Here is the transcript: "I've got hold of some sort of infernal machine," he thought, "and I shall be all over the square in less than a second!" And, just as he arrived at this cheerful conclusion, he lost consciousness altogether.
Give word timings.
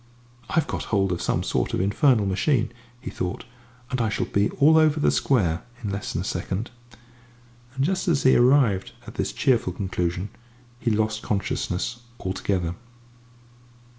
"I've 0.49 0.65
got 0.65 0.85
hold 0.85 1.11
of 1.11 1.21
some 1.21 1.43
sort 1.43 1.75
of 1.75 1.79
infernal 1.79 2.25
machine," 2.25 2.71
he 2.99 3.11
thought, 3.11 3.45
"and 3.91 4.01
I 4.01 4.09
shall 4.09 4.25
be 4.25 4.49
all 4.49 4.79
over 4.79 4.99
the 4.99 5.11
square 5.11 5.61
in 5.83 5.91
less 5.91 6.11
than 6.11 6.23
a 6.23 6.25
second!" 6.25 6.71
And, 7.75 7.85
just 7.85 8.07
as 8.07 8.23
he 8.23 8.35
arrived 8.35 8.93
at 9.05 9.13
this 9.13 9.31
cheerful 9.31 9.73
conclusion, 9.73 10.29
he 10.79 10.89
lost 10.89 11.21
consciousness 11.21 11.99
altogether. 12.19 12.73